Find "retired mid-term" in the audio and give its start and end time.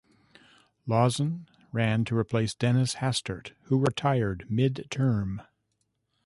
3.79-5.43